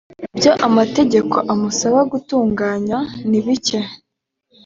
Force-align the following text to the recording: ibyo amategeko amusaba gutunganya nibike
ibyo 0.33 0.51
amategeko 0.67 1.37
amusaba 1.53 1.99
gutunganya 2.11 2.97
nibike 3.29 3.79